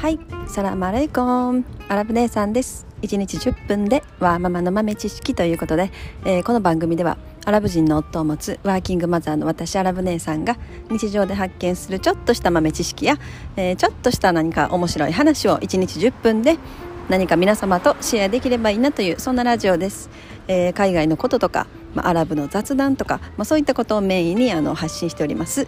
[0.00, 1.62] はい、サラマレイコン。
[1.88, 2.86] アラブ姉さんです。
[3.02, 5.90] 1日10分でワーママの豆知識ということで、
[6.24, 10.56] えー、この番組ではアラブ人の夫を持つワーキングマザーの私アラブ姉さんが
[10.90, 13.18] 日常で発見するちょっとした豆知識や、
[13.58, 16.56] えー、ちょっとした何か面白い話を1日10分で
[17.10, 20.08] 何か皆様とシェアできればいいなというそんなラジオです、
[20.48, 25.66] えー、海外のこととか、まあ、アラブの雑談とか、まあ、そういったことをメインにあの発信しております。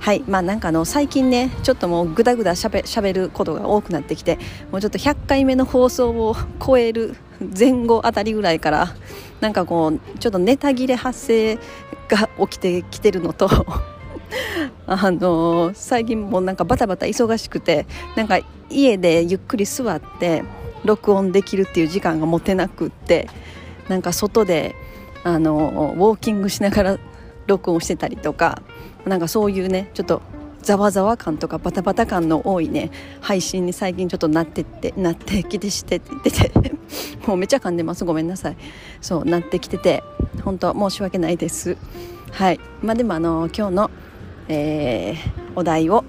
[0.00, 0.22] はい。
[0.28, 4.38] まあなんかの最近ねちょっともうぐだぐだしゃべしゃべることが多くなってきて
[4.70, 7.16] もうちょっと100回目の放送を 超える
[7.58, 8.94] 前後あたりぐらいから
[9.40, 11.58] なんかこうちょっとネタ切れ発生
[12.08, 13.48] が起きてきてるのと
[14.86, 20.42] あの、最近もなんかバタバタ忙しくてなんか家でゆっくり座って
[20.84, 23.28] 録音できるっていう時間が持てなくって
[23.88, 24.74] なんか外で
[25.24, 26.98] あのウォーキングしながら
[27.46, 28.62] 録音してたりとか
[29.04, 30.22] なんかそういうねちょっと
[30.62, 32.90] ざわざわ感とかバタバタ感の多いね
[33.20, 36.72] 配信に最近ちょっとなってってなってきてしてって言ってて
[37.26, 38.04] もうめちゃ噛んでます。
[38.04, 38.56] ごめんなさい。
[39.00, 40.02] そうなってきてて
[40.42, 41.76] 本当申し訳ないです。
[42.32, 42.60] はい。
[42.82, 43.90] まあでもあの今日の、
[44.48, 45.18] えー、
[45.54, 46.04] お題を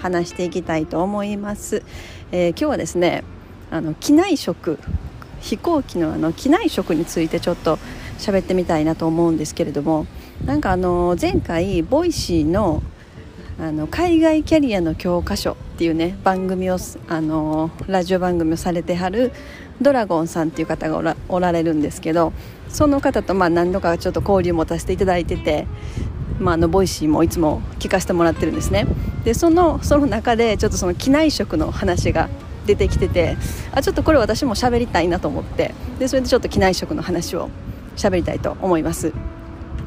[0.00, 1.82] 話していきたいと思います、
[2.30, 3.24] えー、今日はですね
[3.70, 4.78] あの機内食。
[5.40, 7.78] 飛行機のあの機内食についてちょっと
[8.18, 10.06] 喋ってみたいなと思うんですけれども
[10.44, 12.82] なんかあの前回 Voicy の
[13.60, 16.76] あの海外キャリアの教科書っていうね番組を
[17.08, 19.32] あのラジオ番組をされてはる
[19.82, 22.32] ドラゴンさんっていう方がおられるんですけど
[22.68, 25.66] その方とまあ何度かちょっと交流を持たせていただいてて、
[26.38, 28.86] まあ、あの Voicy もいつも聞かせてもらってるんですね。
[29.24, 32.28] でそのその中でちょっとその機内食の話が
[32.66, 33.36] 出てきてて
[33.72, 37.48] あちょっとこれ私も喋りたいなと思ってでそれでちょっと機内食の話を
[37.98, 39.12] 喋りたいと思います。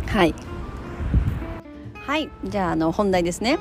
[0.08, 0.36] はい。
[2.06, 2.30] はい。
[2.44, 3.58] じゃああの本題ですね。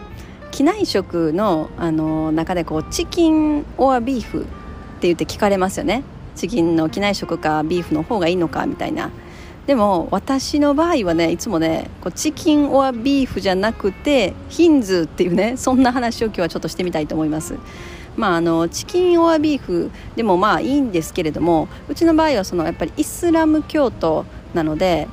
[0.51, 4.45] 機内食のあの中でこうチキンオアビーフっ
[5.01, 6.03] て言って聞かれますよね。
[6.35, 9.11] チキンの機内食かビーフの方がいいのかみたいな。
[9.67, 17.57] でも私の場合はねいつもねこうチキンオアビーフじゃなくてヒンズーっていうねそんな話を今日はちょっとしてみたいと思います。
[18.17, 25.09] まあ、あのチキンオアビーフでもまあいいんですけれどもうちの場合はそのやっぱりイスラム教徒なので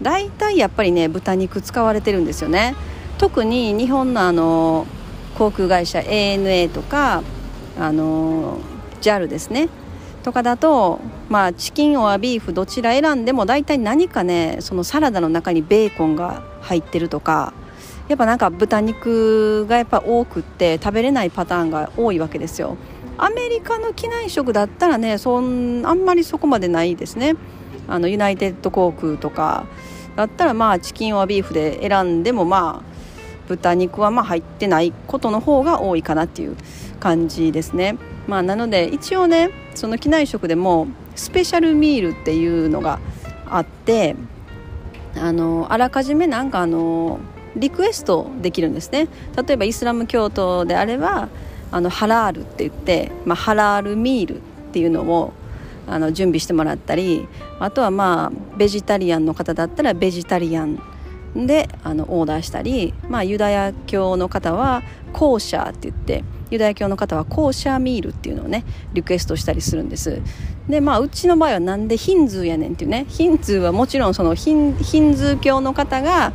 [0.00, 2.74] 大体やっぱりね豚肉使われてるんですよね。
[3.18, 4.86] 特に日本のあの
[5.38, 7.22] 航空会社 ANA とか
[7.78, 8.58] あの
[9.00, 9.68] JAL ですね。
[10.22, 17.52] とかだと、まあ、チキンオアビーフどちら選んでも大体何かねそのサラダの中にベーコンが入ってるとか
[18.08, 22.76] やっぱなんか豚肉がやっぱ多くって食べれないパターンが多いわけですよ。
[23.18, 27.34] アメリカの機内食だったらねそんあんまりそこまでないですね。
[27.88, 29.66] あのユナイテッド航空とか
[30.16, 32.92] だったらまあチキンはビーフで選んでもまあ
[33.48, 36.56] 豚肉はまあ入ってないことの方が多いかなっていう
[37.00, 37.96] 感じですね。
[38.26, 43.00] まあ、なので一応ねその機内食でもスペシャルミールっていうのが
[43.46, 44.14] あって
[45.16, 47.18] あのあらかじめなんかあの
[47.56, 51.28] リクエストできるんですね例えばイスラム教徒であれば
[51.70, 54.40] あのハラールって言って、まあ、ハラールミールっ
[54.72, 55.32] ていうのを
[55.86, 57.26] あの準備してもらったり
[57.58, 60.78] あとはまあベジタリアンの方だったらベジタリアン
[61.34, 64.82] であのオーダーしたり、まあ、ユダヤ教の方は
[65.12, 70.20] コーシャーって言ってユダヤ教の方はコーシャーミールっていうのをねリクエストしたりするんです。
[70.68, 76.32] でまあうちの場合はなんでヒンズーやねんっていうねヒンズーはもちろんそのヒンヒンズー教の方が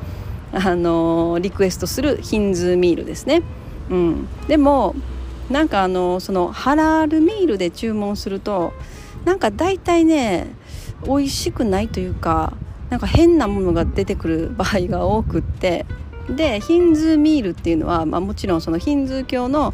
[0.52, 3.44] あのリクエストするヒンズーミールですね、
[3.90, 4.96] うん、でも
[5.50, 8.74] なんかあのそのハラールミールで注文すると
[9.28, 10.48] なんか大体ね
[11.06, 12.54] 美味しくないというか
[12.90, 15.86] なんか変なものが出てくる場合が多くって
[16.30, 19.74] でヒンズーミールっていうのは、まあ、もちろんそのヒンズー教の、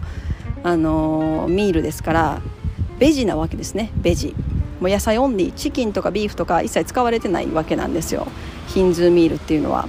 [0.63, 2.42] あのー、ミールですから
[2.97, 3.92] ベジなわけですね。
[3.96, 4.36] ベジ。
[4.80, 8.28] もう野菜オンリーチキンとかビーフとか一切使われてないわけなんですよ。
[8.68, 9.88] ヒンズーミールっていうのは。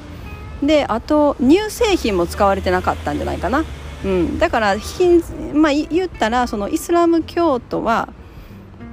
[0.62, 3.65] であと乳製品も使われてなかったんじゃないかな、
[4.04, 5.22] うん、だからヒン、
[5.60, 8.09] まあ、言ったらそのイスラム教徒は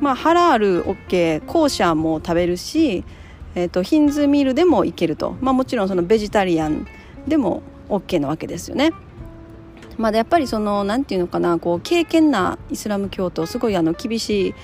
[0.01, 3.05] まあ、ハラール OK コーシャーも食べるし、
[3.55, 6.87] えーと、ヒンズーミールでもいけると、まあ、もちろんそのベジタリアン
[7.27, 8.91] でも OK なわけですよね。
[9.97, 14.55] まあ、やっぱりその何て言うのかなこう敬虔なイスラム教徒すごいあの厳しい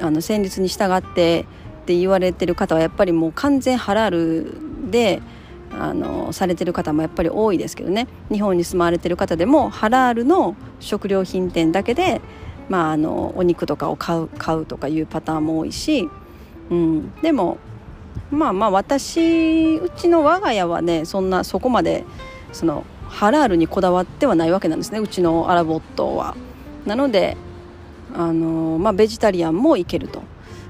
[0.00, 1.46] あの戦術に従って
[1.82, 5.22] って言われてる方はやっぱりもう完全ハラールで
[5.78, 12.20] あのされてる方もやっぱり多いですけどね日本に住まわれてる方でもハラールの食料品店だけで
[12.68, 16.08] まあ、あのお肉とかを買う買うとかいうパターンも多いし、
[16.70, 17.58] うん、でも
[18.30, 22.04] まあまあ私うちの我が家はねそんなそこまで
[22.52, 26.36] そのハラールにこだわってはないわけなんですねうちのアラボットは。
[26.84, 27.36] なので
[28.14, 30.22] あの、まあ、ベジタリアンもいけると。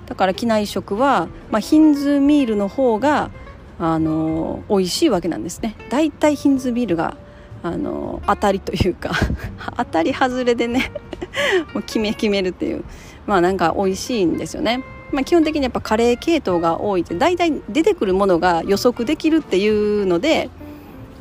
[0.07, 3.31] だから機内食は、まあ、ヒンズーミールの方が
[3.79, 5.75] あの美味しいわけなんですね。
[5.91, 7.17] だいたいヒンズーミールが
[7.63, 9.11] あの当たりというか
[9.77, 10.93] 当たり外れでね
[11.75, 12.85] もう決め決めるっていう。
[13.27, 14.85] まあなんか美味しいんですよね。
[15.13, 20.51] まあ、基本的にやっぱカレー系統が多いって大体出てくるものが予測できるっていうので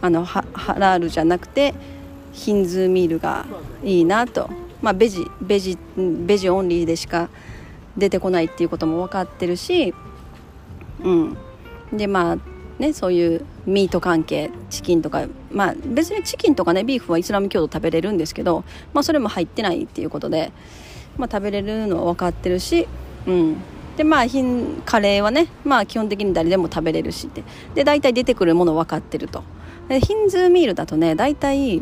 [0.02, 0.44] あのハ
[0.78, 1.76] ラールじゃなくて
[2.34, 3.46] ヒンズーミールが
[3.84, 4.50] いいなと、
[4.82, 7.30] まあ、ベジベジベジオンリーでしか
[7.96, 9.94] 出てこないっていうことも分かってるし、
[11.04, 11.38] うん、
[11.94, 12.38] でまあ
[12.80, 18.64] ねそういうミート関係チキンとかまあ別にチキンとかねビーフはイスラム教徒食べれるんですけど、
[18.94, 20.52] まあ、それも入ってないっていうことで、
[21.18, 22.88] まあ、食べれるのは分かってるし、
[23.26, 23.58] うん、
[23.98, 24.26] でまあ
[24.86, 27.44] カレーはね、まあ、基本的に誰でも食べれるしで
[27.74, 29.44] で大体出てくるもの分かってると。
[29.88, 31.82] でヒンズーミールだとね大体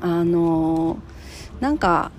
[0.00, 2.12] あのー、なんか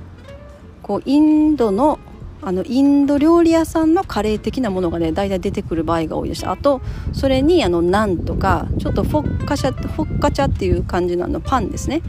[0.82, 2.00] こうインドの
[2.42, 6.48] あのインド料理屋さんのカレー的なものがね大体出てくる場合が多いです。
[6.48, 6.81] あと
[7.13, 12.01] それにあのナンとかちょっとフォッカシャフォッカチャっていう感じののパンですね。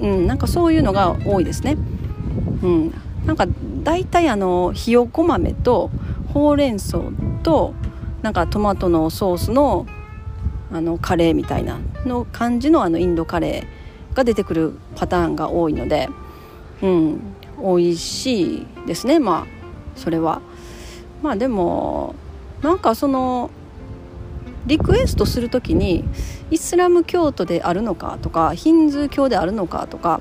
[0.00, 1.76] うんなんかそういうのが多いですね。
[2.62, 2.94] うん。
[3.26, 3.46] なんか
[3.82, 5.90] 大体あのひよこ豆と
[6.32, 6.98] ほうれん草
[7.42, 7.74] と
[8.22, 9.86] なんかトマトのソースの
[10.70, 16.08] あのカレーみたいなの感じのあのインドカレーが出てくるパターンが多いので、
[16.82, 17.20] うん、
[17.62, 19.46] 美味しいですねまあ
[19.96, 20.40] それは。
[21.22, 22.14] まあでも
[22.62, 23.50] なんかその
[24.66, 26.04] リクエストする時に
[26.50, 30.20] イスラム教徒であるのかとかヒンズー教であるのかとか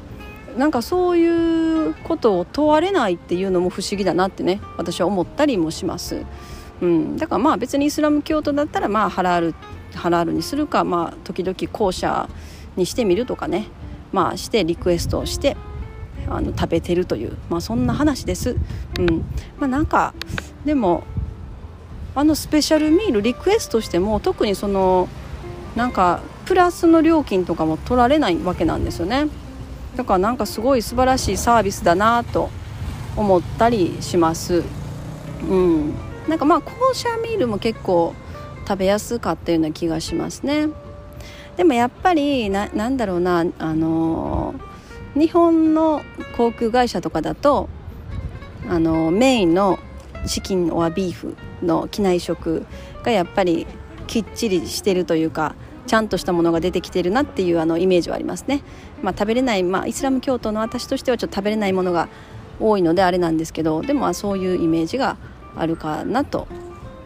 [0.57, 6.25] なんかそういうことを問われないっていうのも不思議だなってね私は思ったりもします。
[6.81, 9.55] うん、だからまあ別にイスラム教徒だったらまあハラール
[9.95, 12.29] ハラールにするかまあ時々後者
[12.75, 13.67] にしてみるとかね
[14.11, 15.57] まあしてリクエストをして
[16.29, 18.55] あの食べてるという、まあ、そんな話です。
[18.99, 19.25] うん
[19.59, 20.13] まあ、なんか
[20.65, 21.03] でも
[22.15, 25.07] あのスペシャルミールリクエストしても特にその
[25.75, 29.27] なんかプラスの料金とかも取られないわけなんですよね。
[29.95, 32.49] だからなんかすごい素晴らしいサービスだなと
[33.15, 34.63] 思ったりします。
[35.47, 35.93] うん、
[36.27, 38.13] なんかまあコーシャーミールも結構
[38.67, 40.69] 食べやすかったような気がしますね。
[41.55, 44.61] でもやっぱりななんだろうなあのー、
[45.17, 46.01] 日本の
[46.35, 47.69] 航空会社とかだと
[48.69, 49.79] あの、メインの
[50.25, 52.65] チキンはビーフの機内食
[53.03, 53.65] がやっぱり
[54.07, 55.55] きっちりしてるというか
[55.85, 58.61] ちゃんとしたものが出てきてるなっていうあのイメージはありますね、
[59.01, 62.09] まあ、食べれない、まあ、イスラム教徒の私としてはちょっと食べれないものが
[62.59, 65.17] 多いのであれなんですけどでもそういうイメージが
[65.55, 66.47] あるかなと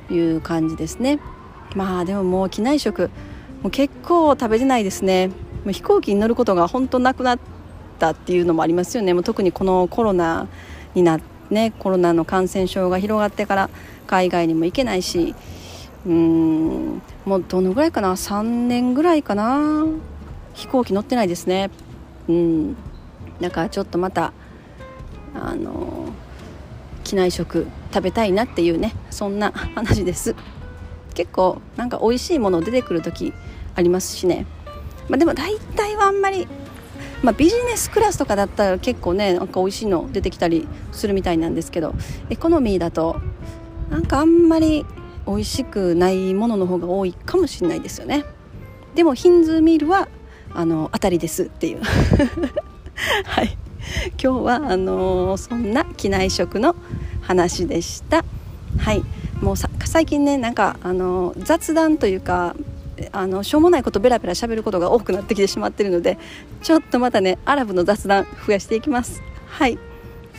[0.10, 1.20] いう感じですね。
[1.76, 3.10] まあでももう機内食
[3.62, 5.28] もう結構食べれないですね。
[5.64, 7.40] もう飛行機に乗ることが本当なくなっ
[8.02, 9.14] たっていうのもありますよね。
[9.14, 10.48] もう特にこのコロナ
[10.96, 11.20] にな
[11.50, 13.70] ねコロナの感染症が広がってから
[14.08, 15.36] 海外にも行けないし
[16.06, 19.86] うんもうどのぐらいかな？3年ぐらいかな？
[20.54, 21.70] 飛行機乗ってないですね。
[22.28, 22.76] うん。
[23.40, 24.34] だからちょっとまた
[25.34, 26.10] あの
[27.04, 30.36] 機内食食べたいなっていうねそんな話です。
[31.14, 33.34] 結構なんか美味しいもの出てくる時
[33.76, 34.46] ありますしね、
[35.10, 36.48] まあ、でも大体はあんまり、
[37.24, 41.94] まあ、ビジネスクラスとかだったら結構ねなんか美味しいの出てきたりするみたいなんですけど
[42.30, 43.22] エコノミーだと
[43.90, 44.86] なんかあんまり
[45.28, 48.26] 美味しくないものの方が多いかもしれないですよね。
[48.96, 50.08] でもヒンズーミールは
[50.54, 51.82] あの当たりですっていう。
[53.26, 53.58] はい。
[54.22, 56.76] 今日はあのー、そんな機内食の
[57.22, 58.26] 話でした。
[58.78, 59.04] はい。
[59.42, 62.56] もう最近ねなんかあのー、雑談というか
[63.12, 66.18] あのしょうもないことベラベラ喋ることが多くなってきてしまっているので
[66.62, 69.22] ちょっとまたねアラブの雑談増やしていきます。
[69.48, 69.78] はい。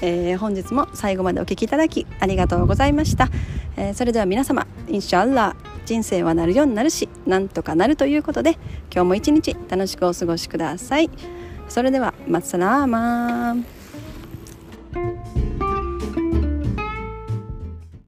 [0.04, 3.28] えー、本日も最後までお聴きいただきありがとうございました、
[3.76, 5.54] えー、それでは皆様インシャアラ
[5.86, 8.58] 人生はなるようになるしなんとかなるということで
[8.92, 11.08] 今日も一日楽しくお過ごしください。
[11.68, 13.81] それではマッサラーマー